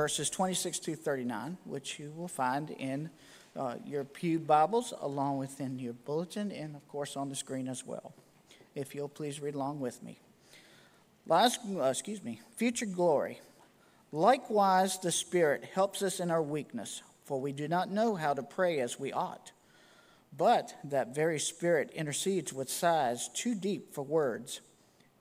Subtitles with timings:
[0.00, 3.10] verses 26 to 39, which you will find in
[3.54, 7.68] uh, your Pew Bibles, along with in your bulletin, and of course on the screen
[7.68, 8.14] as well.
[8.74, 10.18] If you'll please read along with me.
[11.26, 13.40] Last, uh, excuse me, future glory.
[14.10, 18.42] Likewise, the Spirit helps us in our weakness, for we do not know how to
[18.42, 19.52] pray as we ought.
[20.34, 24.62] But that very Spirit intercedes with sighs too deep for words.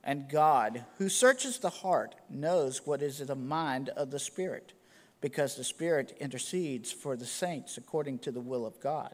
[0.03, 4.73] And God, who searches the heart, knows what is in the mind of the Spirit,
[5.21, 9.13] because the Spirit intercedes for the saints according to the will of God.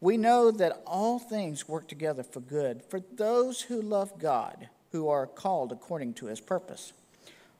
[0.00, 5.08] We know that all things work together for good for those who love God, who
[5.08, 6.92] are called according to his purpose.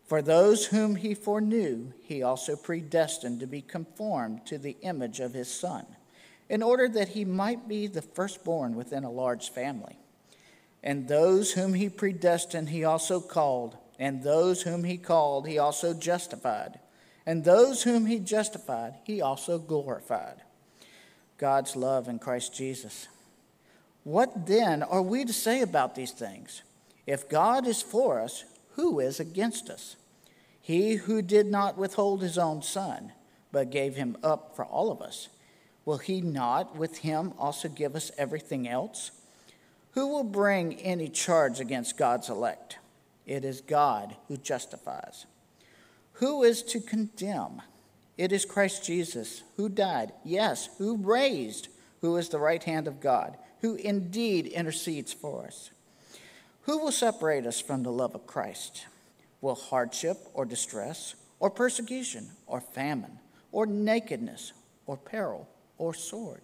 [0.07, 5.33] For those whom he foreknew, he also predestined to be conformed to the image of
[5.35, 5.87] his Son,
[6.49, 9.99] in order that he might be the firstborn within a large family.
[10.83, 13.77] And those whom he predestined, he also called.
[13.99, 16.81] And those whom he called, he also justified.
[17.25, 20.43] And those whom he justified, he also glorified.
[21.39, 23.09] God's love in Christ Jesus.
[24.05, 26.63] What then are we to say about these things?
[27.07, 29.97] If God is for us, who is against us?
[30.61, 33.13] He who did not withhold his own son,
[33.51, 35.29] but gave him up for all of us,
[35.85, 39.11] will he not with him also give us everything else?
[39.93, 42.79] Who will bring any charge against God's elect?
[43.27, 45.27] It is God who justifies.
[46.15, 47.63] Who is to condemn?
[48.17, 51.69] It is Christ Jesus who died, yes, who raised,
[52.01, 55.71] who is the right hand of God, who indeed intercedes for us.
[56.63, 58.87] Who will separate us from the love of Christ?
[59.41, 63.19] Will hardship or distress, or persecution, or famine,
[63.51, 64.53] or nakedness,
[64.87, 65.49] or peril,
[65.79, 66.43] or sword?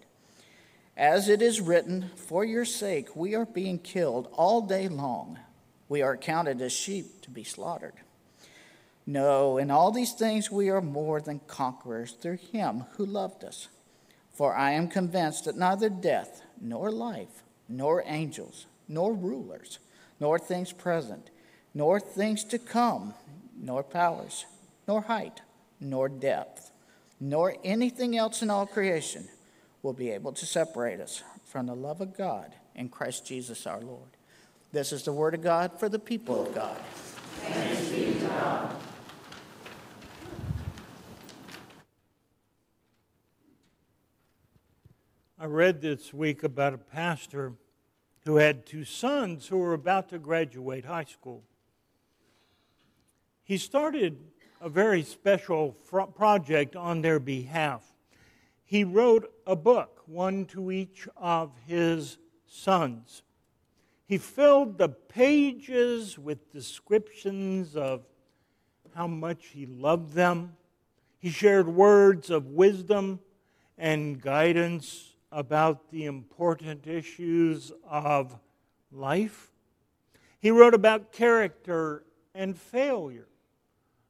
[0.99, 5.39] As it is written, For your sake we are being killed all day long.
[5.87, 7.93] We are counted as sheep to be slaughtered.
[9.05, 13.69] No, in all these things we are more than conquerors through him who loved us.
[14.33, 19.79] For I am convinced that neither death, nor life, nor angels, nor rulers,
[20.19, 21.29] nor things present,
[21.73, 23.13] nor things to come,
[23.57, 24.45] nor powers,
[24.85, 25.39] nor height,
[25.79, 26.71] nor depth,
[27.21, 29.29] nor anything else in all creation
[29.81, 33.81] will be able to separate us from the love of God in Christ Jesus our
[33.81, 34.09] Lord.
[34.71, 36.77] This is the word of God for the people of God.
[37.41, 38.75] Thanks be to God.
[45.41, 47.53] I read this week about a pastor
[48.25, 51.43] who had two sons who were about to graduate high school.
[53.43, 54.19] He started
[54.59, 55.71] a very special
[56.15, 57.81] project on their behalf
[58.69, 63.23] he wrote a book, one to each of his sons.
[64.05, 68.03] He filled the pages with descriptions of
[68.93, 70.55] how much he loved them.
[71.17, 73.21] He shared words of wisdom
[73.75, 78.37] and guidance about the important issues of
[78.91, 79.49] life.
[80.39, 82.03] He wrote about character
[82.35, 83.29] and failure,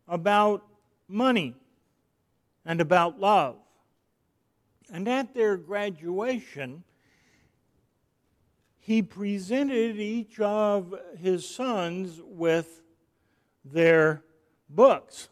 [0.05, 0.67] about
[1.07, 1.55] money,
[2.65, 3.55] and about love.
[4.91, 6.83] And at their graduation,
[8.79, 12.81] he presented each of his sons with
[13.63, 14.23] their
[14.69, 15.29] books,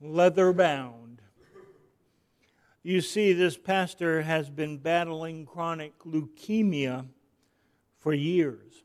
[0.00, 1.20] leather bound.
[2.82, 7.06] You see, this pastor has been battling chronic leukemia
[7.98, 8.84] for years.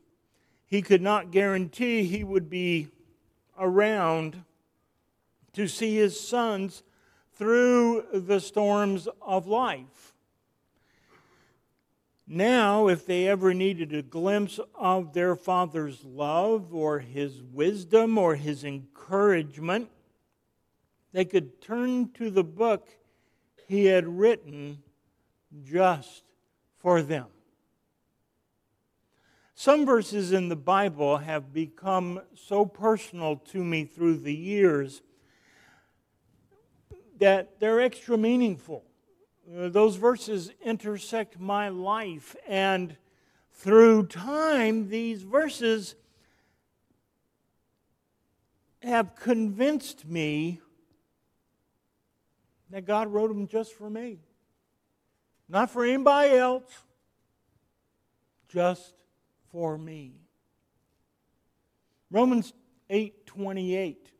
[0.66, 2.88] He could not guarantee he would be
[3.58, 4.42] around
[5.52, 6.82] to see his sons
[7.36, 10.14] through the storms of life.
[12.26, 18.34] Now, if they ever needed a glimpse of their father's love or his wisdom or
[18.34, 19.88] his encouragement,
[21.12, 22.88] they could turn to the book
[23.68, 24.82] he had written
[25.64, 26.24] just
[26.78, 27.26] for them.
[29.54, 35.00] Some verses in the Bible have become so personal to me through the years
[37.18, 38.84] that they're extra meaningful.
[39.48, 42.96] Uh, those verses intersect my life, and
[43.52, 45.94] through time, these verses
[48.82, 50.60] have convinced me
[52.70, 54.18] that God wrote them just for me.
[55.48, 56.64] Not for anybody else,
[58.48, 58.94] just
[59.52, 60.12] for me.
[62.10, 62.52] Romans
[62.90, 64.10] 8 28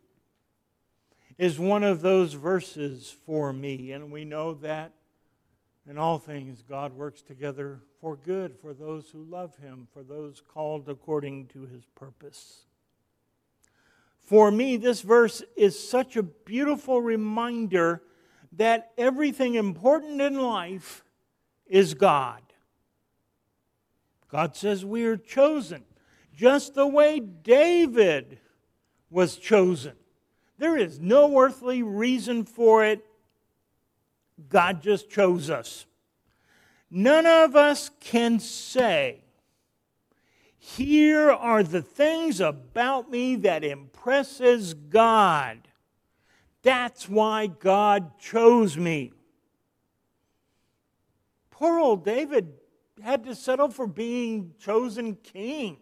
[1.39, 3.93] is one of those verses for me.
[3.93, 4.93] And we know that
[5.89, 10.43] in all things God works together for good for those who love him, for those
[10.47, 12.65] called according to his purpose.
[14.23, 18.03] For me, this verse is such a beautiful reminder
[18.53, 21.05] that everything important in life
[21.67, 22.43] is God.
[24.29, 25.85] God says we are chosen,
[26.35, 28.39] just the way David
[29.11, 29.95] was chosen.
[30.59, 33.05] There is no earthly reason for it.
[34.49, 35.87] God just chose us.
[36.91, 39.25] None of us can say,
[40.59, 45.69] Here are the things about me that impresses God.
[46.63, 49.13] That's why God chose me.
[51.51, 52.53] Poor old David
[53.03, 55.79] had to settle for being chosen king.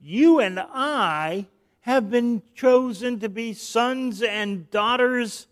[0.00, 1.46] You and I
[1.86, 5.46] have been chosen to be sons and daughters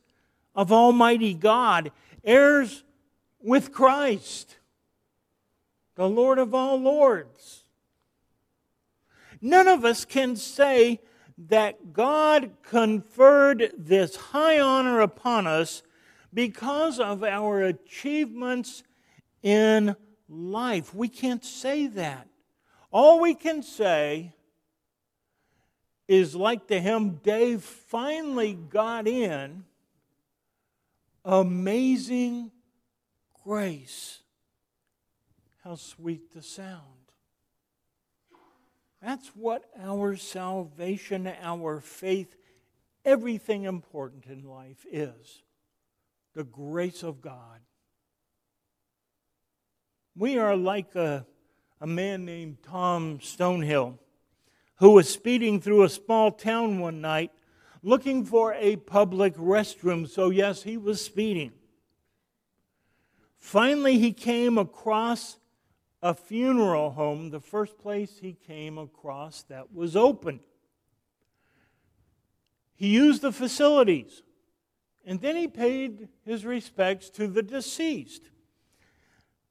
[0.53, 1.93] of Almighty God,
[2.25, 2.83] heirs
[3.41, 4.57] with Christ,
[5.95, 7.63] the Lord of all lords.
[9.41, 11.01] None of us can say
[11.39, 15.85] that God conferred this high honor upon us
[16.33, 18.83] because of our achievements
[19.41, 19.95] in
[20.29, 20.93] life.
[20.93, 22.27] We can't say that.
[22.91, 24.35] All we can say
[26.07, 29.65] is like the hymn Dave finally got in
[31.25, 32.51] amazing
[33.45, 34.21] grace.
[35.63, 36.83] How sweet the sound.
[39.01, 42.37] That's what our salvation, our faith,
[43.05, 45.43] everything important in life is
[46.35, 47.61] the grace of God.
[50.17, 51.27] We are like a,
[51.81, 53.99] a man named Tom Stonehill
[54.77, 57.31] who was speeding through a small town one night
[57.83, 60.09] looking for a public restroom.
[60.09, 61.53] So, yes, he was speeding.
[63.39, 65.39] Finally, he came across
[66.03, 70.41] a funeral home, the first place he came across that was open.
[72.75, 74.23] He used the facilities
[75.07, 78.31] and then he paid his respects to the deceased.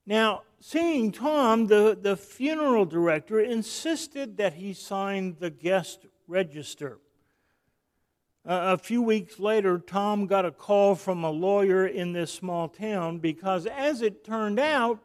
[0.06, 7.00] Now, seeing Tom, the, the funeral director insisted that he sign the guest register.
[8.46, 12.68] Uh, a few weeks later, Tom got a call from a lawyer in this small
[12.68, 15.00] town because, as it turned out,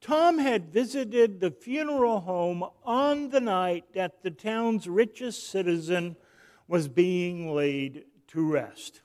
[0.00, 6.16] Tom had visited the funeral home on the night that the town's richest citizen
[6.68, 9.02] was being laid to rest.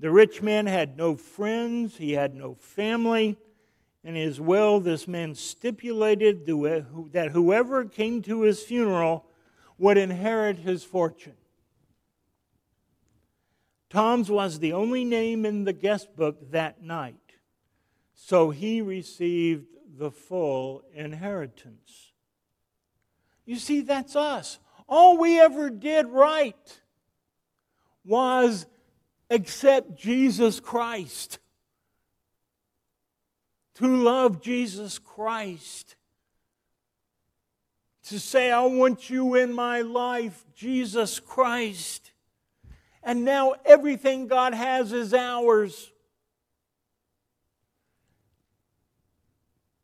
[0.00, 3.36] The rich man had no friends, he had no family.
[4.04, 9.24] In his will, this man stipulated that whoever came to his funeral
[9.78, 11.36] would inherit his fortune.
[13.88, 17.36] Tom's was the only name in the guest book that night,
[18.14, 22.12] so he received the full inheritance.
[23.46, 24.58] You see, that's us.
[24.86, 26.80] All we ever did right
[28.04, 28.66] was
[29.30, 31.38] accept Jesus Christ
[33.74, 35.96] to love Jesus Christ,
[38.04, 42.12] to say, I want you in my life, Jesus Christ.
[43.02, 45.92] And now everything God has is ours,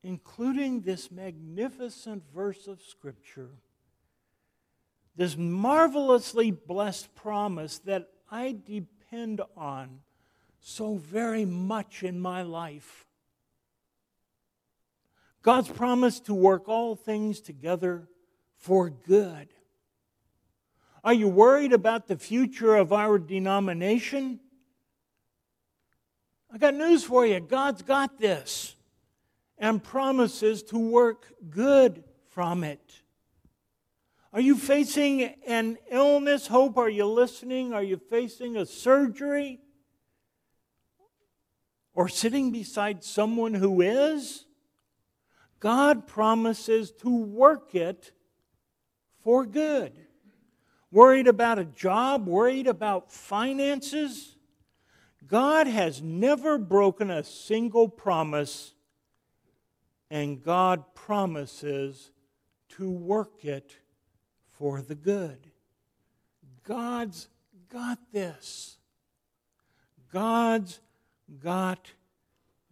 [0.02, 3.50] including this magnificent verse of Scripture,
[5.16, 10.00] this marvelously blessed promise that I depend on
[10.60, 13.06] so very much in my life.
[15.42, 18.08] God's promise to work all things together
[18.56, 19.48] for good.
[21.02, 24.38] Are you worried about the future of our denomination?
[26.52, 27.40] I got news for you.
[27.40, 28.76] God's got this
[29.56, 33.02] and promises to work good from it.
[34.32, 36.46] Are you facing an illness?
[36.46, 37.72] Hope, are you listening?
[37.72, 39.60] Are you facing a surgery?
[41.94, 44.44] Or sitting beside someone who is?
[45.60, 48.12] God promises to work it
[49.22, 49.92] for good.
[50.90, 54.36] Worried about a job, worried about finances?
[55.26, 58.72] God has never broken a single promise,
[60.10, 62.10] and God promises
[62.70, 63.76] to work it
[64.48, 65.38] for the good.
[66.64, 67.28] God's
[67.68, 68.78] got this.
[70.12, 70.80] God's
[71.42, 71.92] got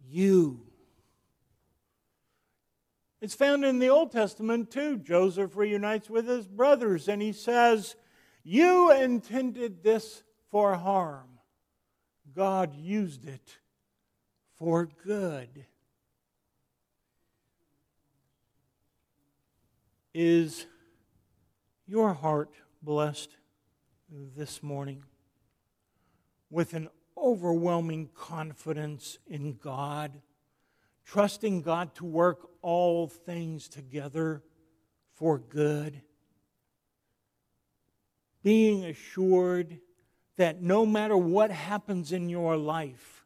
[0.09, 0.68] you.
[3.21, 4.97] It's found in the Old Testament too.
[4.97, 7.95] Joseph reunites with his brothers and he says,
[8.43, 11.39] You intended this for harm.
[12.33, 13.57] God used it
[14.57, 15.65] for good.
[20.13, 20.65] Is
[21.87, 23.35] your heart blessed
[24.09, 25.03] this morning
[26.49, 30.21] with an overwhelming confidence in God,
[31.11, 34.43] trusting God to work all things together
[35.15, 36.01] for good,
[38.43, 39.79] being assured
[40.37, 43.25] that no matter what happens in your life,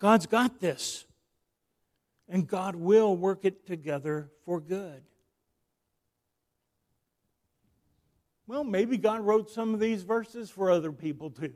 [0.00, 1.04] God's got this,
[2.28, 5.02] and God will work it together for good.
[8.48, 11.54] Well, maybe God wrote some of these verses for other people too.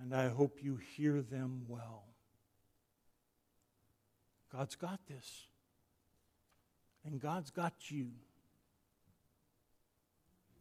[0.00, 2.09] And I hope you hear them well.
[4.52, 5.46] God's got this.
[7.04, 8.08] And God's got you.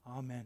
[0.08, 0.46] Amen.